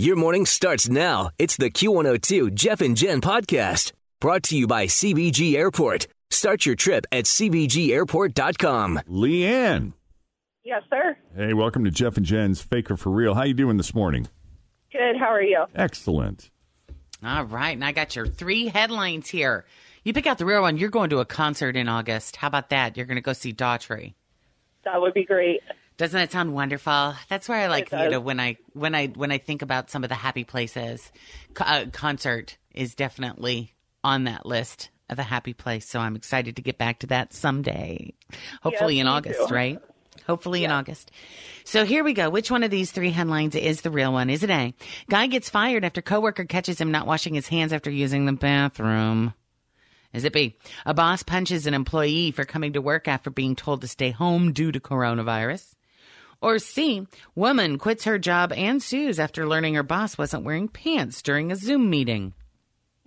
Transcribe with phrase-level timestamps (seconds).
[0.00, 1.30] Your morning starts now.
[1.40, 3.90] It's the Q102 Jeff and Jen podcast
[4.20, 6.06] brought to you by CVG Airport.
[6.30, 9.00] Start your trip at CVGAirport.com.
[9.08, 9.94] Leanne.
[10.62, 11.16] Yes, sir.
[11.34, 13.34] Hey, welcome to Jeff and Jen's Faker for Real.
[13.34, 14.28] How you doing this morning?
[14.92, 15.16] Good.
[15.18, 15.64] How are you?
[15.74, 16.48] Excellent.
[17.24, 19.64] All right, and I got your three headlines here.
[20.04, 20.76] You pick out the real one.
[20.76, 22.36] You're going to a concert in August.
[22.36, 22.96] How about that?
[22.96, 24.14] You're going to go see Daughtry.
[24.84, 25.60] That would be great.
[25.98, 27.14] Doesn't that sound wonderful?
[27.28, 30.08] That's where I like know when I when I when I think about some of
[30.08, 31.10] the happy places.
[31.54, 33.74] Co- uh, concert is definitely
[34.04, 35.88] on that list of a happy place.
[35.88, 38.14] So I'm excited to get back to that someday.
[38.62, 39.54] Hopefully Yes, in August, too.
[39.54, 39.78] right?
[40.26, 41.10] Hopefully in August.
[41.64, 42.30] So here we go.
[42.30, 44.30] Which one of these three headlines is the real one?
[44.30, 44.74] Is it A?
[45.08, 49.34] Guy gets fired after coworker catches him not washing his hands after using the bathroom.
[50.12, 50.56] Is it B?
[50.86, 54.52] A boss punches an employee for coming to work after being told to stay home
[54.52, 55.74] due to coronavirus.
[56.40, 61.20] Or C, woman quits her job and sues after learning her boss wasn't wearing pants
[61.22, 62.32] during a Zoom meeting.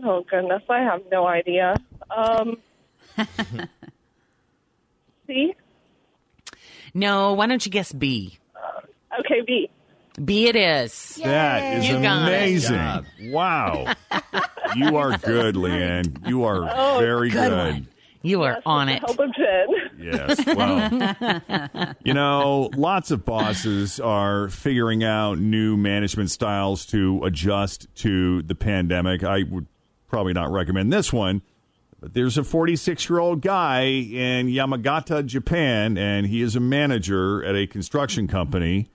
[0.04, 1.76] Oh goodness, I have no idea.
[2.16, 2.58] Um,
[5.28, 5.54] C.
[6.94, 8.38] No, why don't you guess B?
[9.20, 9.70] Okay, B.
[10.24, 11.20] B it is.
[11.24, 13.06] That is You amazing.
[13.32, 13.94] Wow.
[14.76, 16.28] you are good, Leanne.
[16.28, 17.88] You are Oh, very good good.
[18.22, 18.30] One.
[18.30, 19.00] You are on it.
[19.00, 19.68] Help of Jen.
[20.00, 20.46] Yes.
[20.46, 28.42] Well, you know, lots of bosses are figuring out new management styles to adjust to
[28.44, 29.24] the pandemic.
[29.24, 29.68] I would
[30.08, 31.42] probably not recommend this one,
[32.00, 37.44] but there's a 46 year old guy in Yamagata, Japan, and he is a manager
[37.44, 38.88] at a construction company.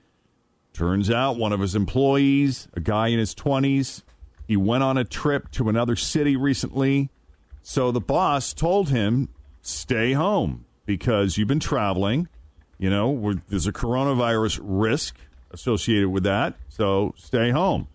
[0.72, 4.02] Turns out one of his employees, a guy in his 20s,
[4.46, 7.10] he went on a trip to another city recently.
[7.68, 9.28] So the boss told him,
[9.60, 12.28] stay home because you've been traveling.
[12.78, 15.16] You know, we're, there's a coronavirus risk
[15.50, 16.54] associated with that.
[16.68, 17.88] So stay home.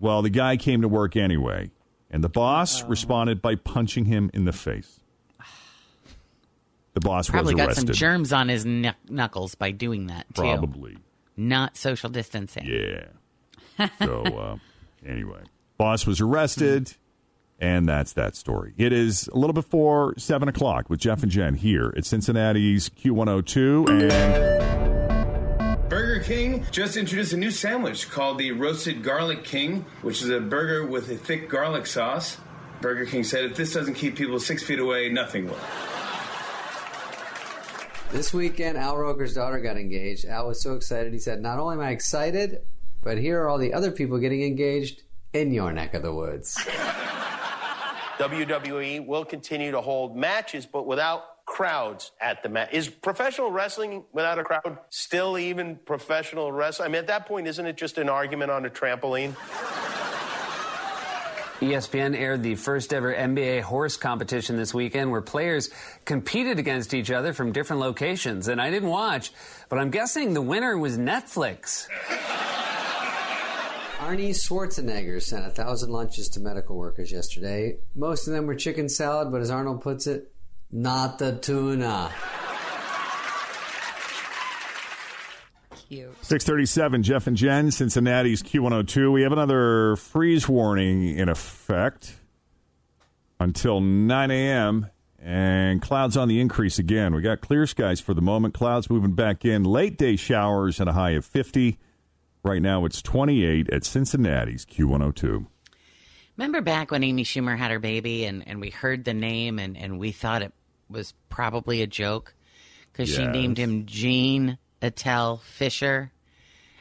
[0.00, 1.70] Well, the guy came to work anyway,
[2.10, 4.98] and the boss responded by punching him in the face.
[6.94, 7.86] The boss Probably got arrested.
[7.86, 10.42] some germs on his knuck- knuckles by doing that too.
[10.42, 10.98] Probably.
[11.36, 12.66] Not social distancing.
[12.66, 13.88] Yeah.
[14.00, 14.56] So uh,
[15.06, 15.42] anyway,
[15.76, 16.96] boss was arrested,
[17.58, 18.74] and that's that story.
[18.76, 23.88] It is a little before seven o'clock with Jeff and Jen here at Cincinnati's Q102,
[23.88, 30.28] and Burger King just introduced a new sandwich called the Roasted Garlic King, which is
[30.28, 32.36] a burger with a thick garlic sauce.
[32.80, 35.58] Burger King said if this doesn't keep people six feet away, nothing will.
[38.10, 40.24] This weekend, Al Roker's daughter got engaged.
[40.24, 41.12] Al was so excited.
[41.12, 42.62] He said, Not only am I excited,
[43.02, 45.02] but here are all the other people getting engaged
[45.32, 46.56] in your neck of the woods.
[48.18, 52.68] WWE will continue to hold matches, but without crowds at the match.
[52.72, 56.86] Is professional wrestling without a crowd still even professional wrestling?
[56.86, 59.34] I mean, at that point, isn't it just an argument on a trampoline?
[61.60, 65.70] ESPN aired the first ever NBA horse competition this weekend where players
[66.04, 68.46] competed against each other from different locations.
[68.46, 69.32] And I didn't watch,
[69.68, 71.88] but I'm guessing the winner was Netflix.
[73.98, 77.78] Arnie Schwarzenegger sent a thousand lunches to medical workers yesterday.
[77.94, 80.32] Most of them were chicken salad, but as Arnold puts it,
[80.70, 82.12] not the tuna.
[85.88, 86.24] Cute.
[86.24, 87.02] six thirty-seven.
[87.02, 89.12] Jeff and Jen, Cincinnati's Q102.
[89.12, 92.14] We have another freeze warning in effect
[93.40, 94.86] until nine a.m.
[95.20, 97.14] And clouds on the increase again.
[97.14, 98.54] We got clear skies for the moment.
[98.54, 99.64] Clouds moving back in.
[99.64, 101.78] Late day showers and a high of 50.
[102.42, 105.46] Right now it's 28 at Cincinnati's Q102.
[106.36, 109.76] Remember back when Amy Schumer had her baby and, and we heard the name and,
[109.76, 110.52] and we thought it
[110.88, 112.34] was probably a joke
[112.92, 116.12] because she named him Gene Attell Fischer.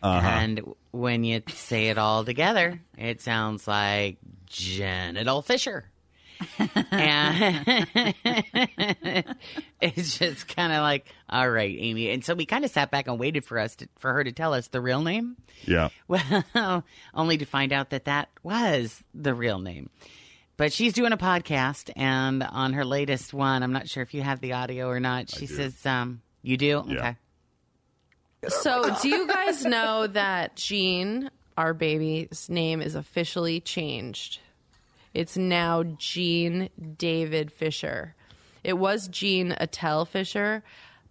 [0.03, 0.27] Uh-huh.
[0.27, 0.61] And
[0.91, 5.89] when you say it all together, it sounds like Genital Fisher.
[6.91, 7.85] And
[9.81, 12.09] it's just kind of like, all right, Amy.
[12.09, 14.31] And so we kind of sat back and waited for us to, for her to
[14.31, 15.37] tell us the real name.
[15.65, 15.89] Yeah.
[16.07, 19.89] Well, only to find out that that was the real name.
[20.55, 24.23] But she's doing a podcast, and on her latest one, I'm not sure if you
[24.23, 25.29] have the audio or not.
[25.29, 26.97] She says, um, "You do, Yeah.
[26.97, 27.15] okay."
[28.49, 34.39] So, do you guys know that Gene, our baby's name, is officially changed?
[35.13, 38.15] It's now Gene David Fischer.
[38.63, 40.63] It was Gene Attell Fischer,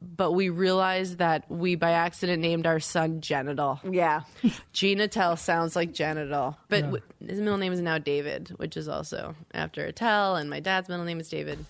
[0.03, 3.81] but we realized that we by accident named our son Genital.
[3.91, 4.23] Yeah.
[4.73, 8.89] Gene Attell sounds like genital, but w- his middle name is now David, which is
[8.89, 11.65] also after Attell, and my dad's middle name is David.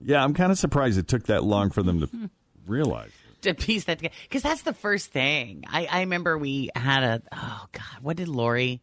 [0.00, 2.30] Yeah, I'm kind of surprised it took that long for them to
[2.66, 3.10] realize.
[3.42, 5.64] To piece that together, because that's the first thing.
[5.66, 7.22] I, I remember we had a.
[7.32, 8.82] Oh God, what did Lori?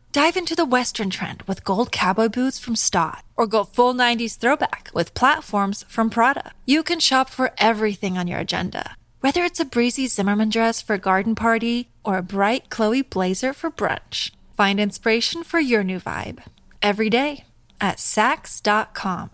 [0.11, 4.37] Dive into the Western trend with gold cowboy boots from Staud, or go full 90s
[4.37, 6.51] throwback with platforms from Prada.
[6.65, 10.95] You can shop for everything on your agenda, whether it's a breezy Zimmermann dress for
[10.95, 14.31] a garden party or a bright Chloe blazer for brunch.
[14.53, 16.43] Find inspiration for your new vibe
[16.81, 17.45] every day
[17.79, 19.29] at Saks.com.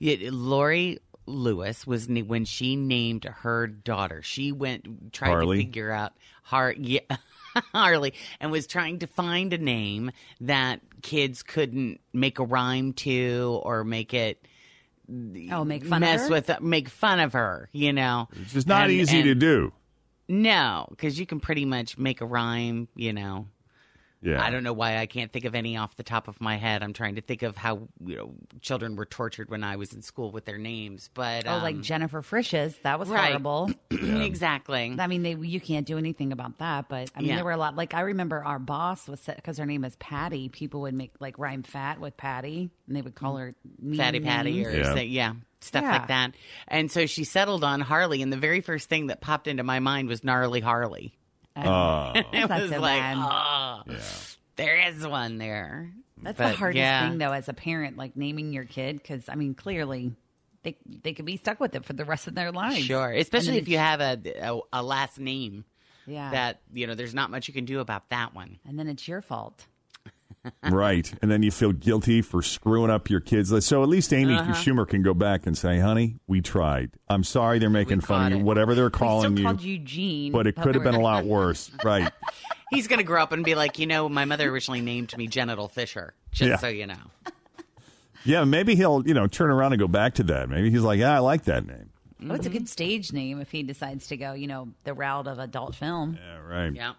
[0.00, 4.22] Yeah, Lori Lewis was when she named her daughter.
[4.22, 5.58] She went tried Harley?
[5.58, 6.12] to figure out
[6.42, 7.00] Har yeah,
[7.72, 10.10] Harley and was trying to find a name
[10.40, 14.46] that kids couldn't make a rhyme to or make it
[15.52, 16.32] Oh, make fun mess of her?
[16.34, 17.68] with make fun of her.
[17.72, 19.72] You know, It's just not And- easy to do.
[20.28, 22.88] No, because you can pretty much make a rhyme.
[22.96, 23.46] You know.
[24.26, 24.42] Yeah.
[24.44, 26.82] I don't know why I can't think of any off the top of my head.
[26.82, 30.02] I'm trying to think of how you know children were tortured when I was in
[30.02, 32.74] school with their names, but Oh, like um, Jennifer Frisch's.
[32.82, 33.28] That was right.
[33.28, 33.70] horrible.
[33.90, 34.96] exactly.
[34.98, 36.88] I mean, they you can't do anything about that.
[36.88, 37.36] But I mean, Yeah.
[37.36, 37.76] there were a lot.
[37.76, 40.48] Like I remember our boss was because her name is Patty.
[40.48, 44.20] People would make like rhyme fat with Patty, and they would call her mean Fatty
[44.20, 44.94] Patty or Yeah.
[44.94, 45.92] say, yeah, stuff Yeah.
[45.92, 46.34] like that.
[46.68, 49.78] And so she settled on Harley, and the very first thing that popped into my
[49.80, 51.14] mind was gnarly Harley.
[51.58, 52.12] Oh.
[52.14, 53.16] it That's was a like, line.
[53.18, 53.22] oh,
[54.56, 55.90] there is one there.
[56.22, 57.08] That's But, the hardest yeah.
[57.08, 60.12] thing, though, as a parent, like naming your kid, because I mean, clearly.
[60.62, 62.78] They, they could be stuck with it for the rest of their lives.
[62.80, 65.64] Sure, especially if you have a, a a last name
[66.08, 66.32] Yeah.
[66.32, 66.96] that you know.
[66.96, 68.58] There's not much you can do about that one.
[68.66, 69.64] And then it's your fault.
[70.68, 71.12] right.
[71.22, 73.52] And then you feel guilty for screwing up your kids.
[73.64, 74.54] So at least Amy Uh-huh.
[74.54, 76.90] Schumer can go back and say, honey, we tried.
[77.08, 78.44] I'm sorry they're making fun of you, it.
[78.44, 79.44] whatever they're We calling still you.
[79.44, 81.70] called you Gene, but it could have been a lot worse.
[81.84, 82.10] Right.
[82.70, 85.26] He's going to grow up and be like, you know, my mother originally named me
[85.28, 86.56] Genital Fisher, just Yeah.
[86.56, 86.96] so you know.
[88.24, 90.48] Yeah, maybe he'll, you know, turn around and go back to that.
[90.48, 91.90] Maybe he's like, yeah, I like that name.
[92.28, 95.28] Oh, it's a good stage name if he decides to go, you know, the route
[95.28, 96.18] of adult film.
[96.20, 96.72] Yeah, right.
[96.74, 96.94] Yeah.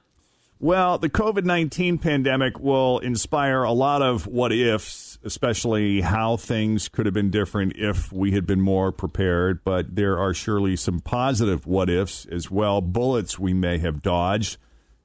[0.59, 6.87] Well, the COVID 19 pandemic will inspire a lot of what ifs, especially how things
[6.87, 9.63] could have been different if we had been more prepared.
[9.65, 14.57] But there are surely some positive what ifs as well, bullets we may have dodged.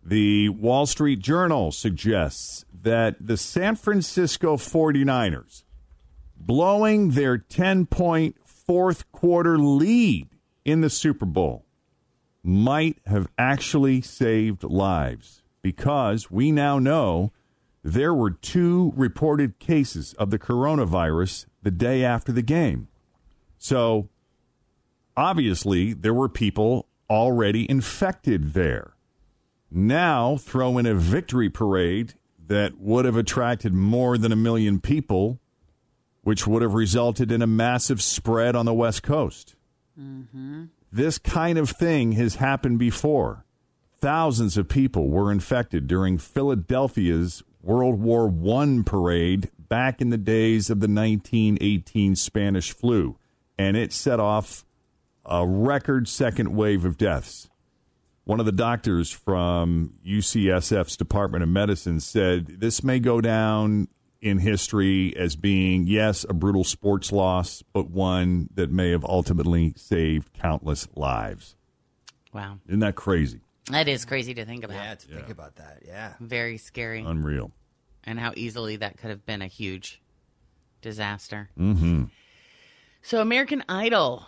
[0.05, 5.63] The Wall Street Journal suggests that the San Francisco 49ers
[6.37, 10.29] blowing their 10 point fourth quarter lead
[10.65, 11.65] in the Super Bowl
[12.43, 17.33] might have actually saved lives because we now know
[17.85, 22.89] there were two reported cases of the coronavirus the day after the game.
[23.59, 24.09] So
[25.17, 28.95] obviously, there were people already infected there.
[29.75, 32.15] Now, throw in a victory parade
[32.47, 35.41] that would have attracted more than a million people,
[36.23, 39.55] which would have resulted in a massive spread on the West Coast.
[39.99, 40.65] Mm-hmm.
[40.91, 43.47] This kind of thing has happened before.
[44.01, 50.69] Thousands of people were infected during Philadelphia's World War I parade back in the days
[50.69, 53.17] of the 1918 Spanish flu,
[53.57, 54.67] and it set off
[55.25, 57.49] a record second wave of deaths.
[58.25, 63.89] One of the doctors from UCSF's Department of Medicine said this may go down
[64.21, 69.75] in history as being, yes, a brutal sports loss, but one that may have ultimately
[69.77, 71.57] saved countless lives.
[72.33, 72.59] Wow.
[72.69, 73.41] Isn't that crazy?
[73.71, 74.77] That is crazy to think about.
[74.77, 75.83] Yeah, to think about that.
[75.85, 76.15] Yeah.
[76.21, 77.01] Very scary.
[77.03, 77.51] Unreal.
[78.05, 80.01] and how easily that could have been a huge
[80.81, 81.49] disaster.
[81.59, 82.05] Mm-hmm.
[83.03, 84.27] So, American Idol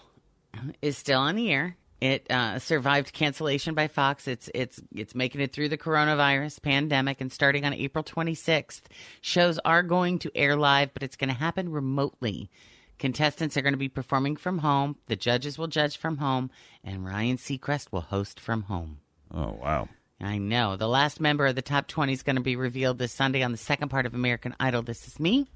[0.82, 1.76] is still on the air.
[2.00, 4.28] It uh, survived cancellation by Fox.
[4.28, 8.82] It's it's it's making it through the coronavirus pandemic, and starting on April 26th,
[9.20, 12.50] shows are going to air live, but it's going to happen remotely.
[12.98, 14.96] Contestants are going to be performing from home.
[15.06, 16.50] The judges will judge from home,
[16.82, 18.98] and Ryan Seacrest will host from home.
[19.32, 19.88] Oh wow!
[20.20, 20.76] I know.
[20.76, 23.52] The last member of the top 20 is going to be revealed this Sunday on
[23.52, 24.82] the second part of American Idol.
[24.82, 25.46] This is me.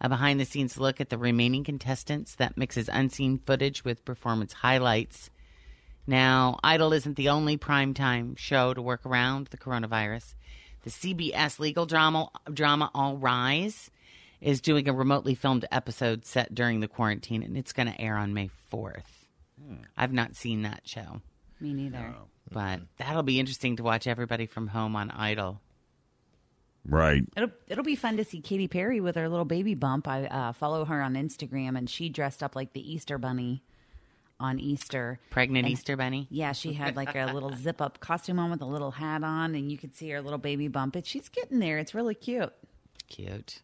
[0.00, 4.52] A behind the scenes look at the remaining contestants that mixes unseen footage with performance
[4.52, 5.30] highlights.
[6.06, 10.34] Now, Idol isn't the only primetime show to work around the coronavirus.
[10.82, 13.90] The CBS legal drama, drama All Rise
[14.40, 18.16] is doing a remotely filmed episode set during the quarantine, and it's going to air
[18.16, 19.02] on May 4th.
[19.96, 21.22] I've not seen that show.
[21.60, 22.14] Me neither.
[22.50, 25.60] But that'll be interesting to watch everybody from home on Idol.
[26.88, 27.24] Right.
[27.36, 30.06] It'll it'll be fun to see Katy Perry with her little baby bump.
[30.06, 33.64] I uh, follow her on Instagram, and she dressed up like the Easter Bunny
[34.38, 35.18] on Easter.
[35.30, 36.26] Pregnant And- Easter bunny?
[36.30, 39.54] Yeah, she had like a little zip up costume on with a little hat on,
[39.54, 40.94] and you could see her little baby bump.
[40.94, 41.78] But she's getting there.
[41.78, 42.52] It's really cute.
[43.08, 43.62] Cute.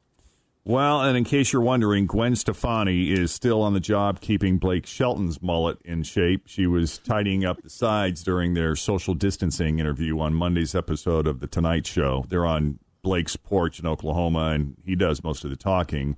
[0.65, 4.87] Well, and in case you're wondering, Gwen Stefani is still on the job keeping Blake
[4.87, 6.43] Shelton's mullet in shape.
[6.47, 11.41] She was tidying up the sides during their social distancing interview on Monday's episode of
[11.41, 12.25] The Tonight Show.
[12.29, 16.17] They're on Blake's porch in Oklahoma, and he does most of the talking.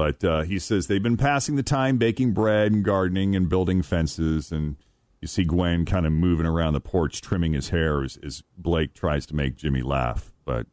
[0.00, 3.82] But uh, he says they've been passing the time baking bread and gardening and building
[3.82, 4.50] fences.
[4.50, 4.76] And
[5.20, 8.94] you see Gwen kind of moving around the porch, trimming his hair as, as Blake
[8.94, 10.32] tries to make Jimmy laugh.
[10.46, 10.66] But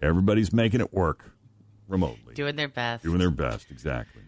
[0.00, 1.32] everybody's making it work
[1.86, 2.32] remotely.
[2.32, 3.04] Doing their best.
[3.04, 4.22] Doing their best, exactly.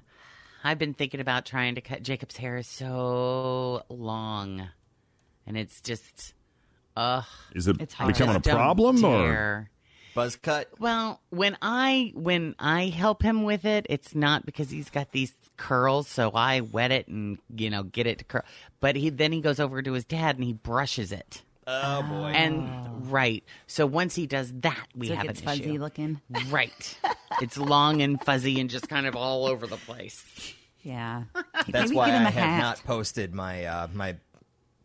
[0.62, 4.68] I've been thinking about trying to cut Jacob's hair so long.
[5.47, 6.35] And it's just,
[6.99, 7.25] ugh.
[7.54, 8.12] Is it It's hard.
[8.12, 9.70] becoming a problem or?
[10.15, 10.25] Dare.
[10.25, 10.69] Buzz cut.
[10.79, 15.33] Well, when I when I help him with it, it's not because he's got these
[15.57, 18.43] curls, so I wet it and you know get it to curl.
[18.81, 21.43] But he then he goes over to his dad and he brushes it.
[21.67, 22.29] Oh boy.
[22.35, 25.79] And right, so once he does that, we So have gets an fuzzy issue.
[25.79, 26.21] looking.
[26.49, 26.99] Right,
[27.43, 30.25] it's long and fuzzy and just kind of all over the place.
[30.83, 31.25] Yeah,
[31.69, 32.61] That's Maybe why get him I a have hat.
[32.62, 34.17] not posted my uh, my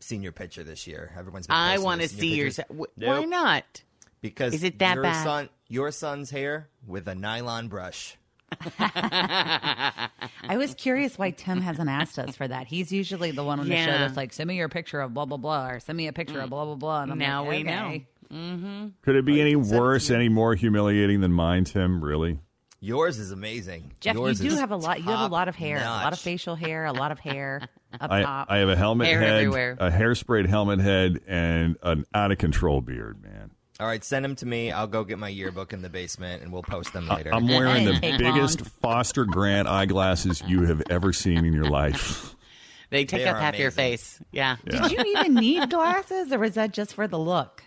[0.00, 1.10] senior picture this year.
[1.18, 2.56] Everyone's been I want to their senior see yours.
[2.56, 2.76] pictures.
[2.76, 3.28] wh- Why Nope.
[3.30, 3.82] not?
[4.24, 5.22] Because Is it that your bad?
[5.22, 8.16] son your son's hair with a nylon brush.
[8.78, 10.08] I
[10.56, 12.66] was curious why Tim hasn't asked us for that.
[12.66, 15.26] He's usually the one on the show that's like, send me your picture of blah
[15.26, 17.02] blah blah, or send me a picture of blah blah blah.
[17.02, 18.06] And I'm Now like, we okay.
[18.30, 18.36] know.
[18.36, 18.86] Mm-hmm.
[19.02, 22.02] Could it be any worse, any more humiliating than mine, Tim?
[22.02, 22.38] Really?
[22.80, 23.92] Yours is amazing.
[24.00, 25.00] Jeff, Yours you do have a lot.
[25.00, 27.60] You have a lot of hair, a lot of facial hair, a lot of hair
[28.00, 28.46] up I, top.
[28.50, 29.76] I have a helmet Hair head, everywhere.
[29.78, 33.50] a hairsprayed helmet head, and an out of control beard, man.
[33.80, 34.70] All right, send them to me.
[34.70, 37.34] I'll go get my yearbook in the basement, and we'll post them later.
[37.34, 38.70] I'm wearing the Take biggest long.
[38.80, 42.30] Foster Grant eyeglasses you have ever seen in your life.
[42.90, 43.74] They take They up are half your amazing.
[43.96, 44.20] face.
[44.30, 44.56] Yeah.
[44.68, 47.64] Did you even need glasses, or was that just for the look?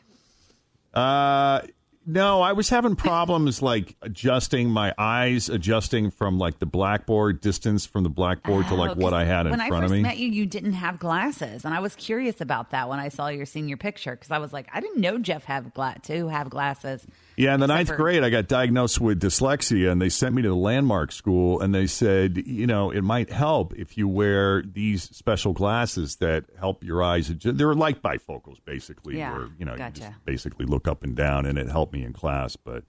[0.93, 1.61] Uh,
[2.09, 7.85] no, I was having problems like adjusting my eyes, adjusting from like the blackboard distance
[7.85, 9.97] from the blackboard to like oh, what I had in when I front first of
[9.97, 10.03] me.
[10.03, 13.27] met you, you didn't have glasses, and I was curious about that when I saw
[13.27, 16.49] your senior picture because I was like, I didn't know Jeff have gla- to have
[16.49, 17.05] glasses.
[17.39, 20.47] Yeah, in the ninth grade, I got diagnosed with dyslexia, and they sent me to
[20.49, 25.03] the landmark school, and they said, you know, it might help if you wear these
[25.03, 27.29] special glasses that help your eyes.
[27.29, 31.15] adju- They're like bifocals, basically, Yeah, where you know you just basically look up and
[31.15, 32.55] down, and it helped me in class.
[32.55, 32.83] But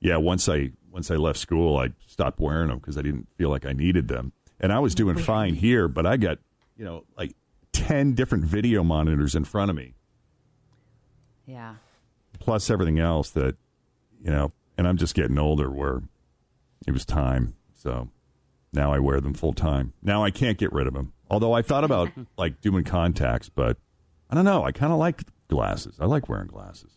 [0.00, 3.50] yeah, once I once I left school, I stopped wearing them because I didn't feel
[3.50, 6.38] like I needed them, and I was doing fine here, but I got
[6.76, 7.36] you know like
[7.70, 9.94] ten different video monitors in front of me
[11.46, 11.76] Yeah.
[12.40, 13.54] plus everything else that
[14.22, 16.02] you know and i'm just getting older where
[16.86, 17.54] it was time.
[17.74, 18.08] So
[18.72, 19.92] now i wear them full time.
[20.02, 23.76] Now i can't get rid of them although i thought about like doing contacts but
[24.30, 24.64] i don't know.
[24.64, 25.96] I kind of like glasses.
[26.00, 26.90] I like wearing glasses.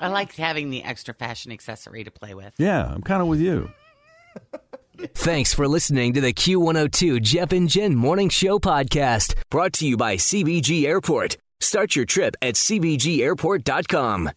[0.00, 2.54] I like having the extra fashion accessory to play with.
[2.58, 3.70] yeah i'm kind of with you.
[5.14, 9.96] Thanks for listening to the Q102 Jeff and Jen Morning Show podcast, brought to you
[9.96, 11.36] by CVG Airport.
[11.60, 14.30] Start your trip at CVGAirport.com.